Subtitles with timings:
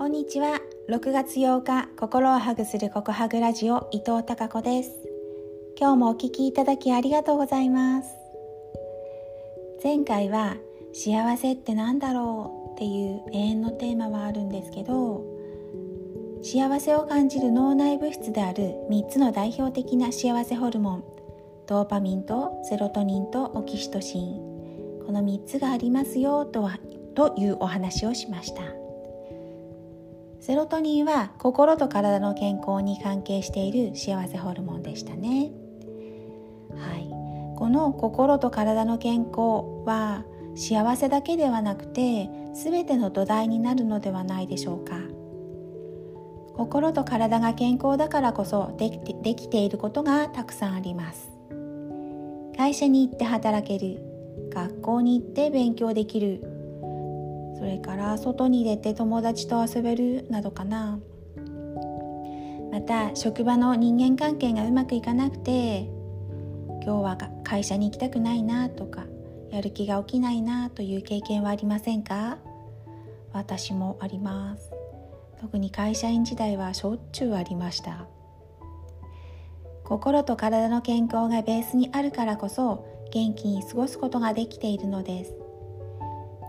[0.00, 0.58] こんにちは。
[0.88, 4.92] 6月8日心をハグするココハグラジオ伊藤孝子です。
[5.78, 8.08] 今日もお聞きいただきありがとうございます。
[9.84, 10.56] 前回は
[10.94, 15.22] 幸せって何だろうっていう永遠のテーマはあるんですけど
[16.42, 21.04] 幸せを感じる脳内物質である3つの代表的な幸せホルモン
[21.66, 25.04] ドーパミンとセロトニンとオキシトシン。
[25.04, 26.78] この3つがありますよとは
[27.14, 28.79] というお話をしました。
[30.40, 35.52] セロトニンは心と体の健康に関係している幸せホルモンでしたね。
[36.74, 37.08] はい。
[37.58, 40.24] この心と体の健康は
[40.56, 44.96] 幸せだけではなくて全ての土台になるのではないでしょうか。
[46.56, 51.30] 心と体が健康だからこそできてできていることがたくさんあります。
[52.56, 54.00] 会社に行って働ける
[54.54, 56.49] 学校に行って勉強できる
[57.60, 60.98] それから外に出て友達と遊べるなどかな。
[62.72, 65.90] また職場の人間関係がうまくいかなくて
[66.82, 69.04] 今日は会社に行きたくないなとか
[69.50, 72.38] やる気が起きないなという経験はありませんか？
[73.34, 74.70] 私もあります。
[75.38, 78.06] 特に会社員時代はしょっちゅうありました。
[79.84, 85.34] 心と体の健康がベースにあるからこそ元気に過ごすことができているのです。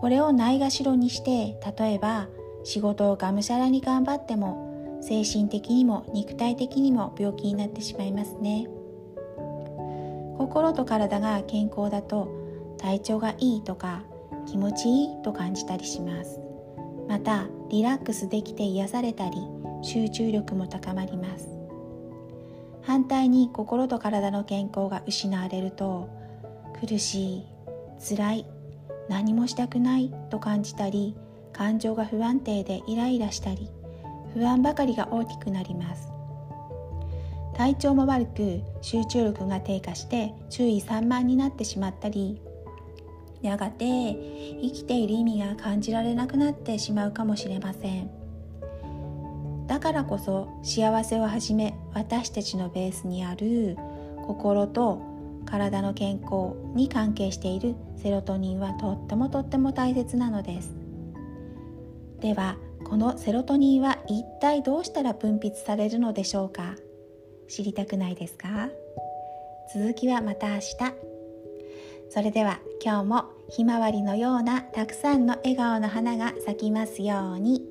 [0.00, 2.28] これをないがしろにして例えば
[2.64, 8.66] 仕事をがむしゃらに頑張っても精神的にも肉体的にも病気になってしまいますね。
[10.38, 12.28] 心と体が健康だと
[12.78, 14.02] 体調がいいとか
[14.46, 16.40] 気持ちいいと感じたりします。
[17.08, 19.36] またリラックスできて癒されたり
[19.82, 21.48] 集中力も高まります。
[22.82, 26.08] 反対に心と体の健康が失われると
[26.80, 27.46] 苦しい
[28.16, 28.46] 辛い
[29.10, 31.16] 何もしたくないと感じたり
[31.52, 33.68] 感情が不安定でイライラしたり
[34.34, 36.12] 不安ばかりが大きくなります。
[37.54, 42.40] 体調も悪く集中力が低下して注意散漫になってしまったり
[43.42, 43.84] やがて
[44.62, 48.10] 生きている意味が感じられなくなってしまうかもしれません。
[49.66, 53.76] だからこそ幸せをはじめ私たちのベースにある
[54.24, 55.09] 心と
[55.50, 60.72] 体の健康に関係しているセロトニンはとってもとっても大切なのです。
[62.20, 66.76] ではこのセロトニンは一体どうしたら分泌されるのでしょうか？
[67.48, 68.68] 知りたくないですか？
[69.74, 70.76] 続きはまた明日。
[72.10, 77.69] それでは今日もひまわりのようなたくさんの笑顔の花が咲きますように。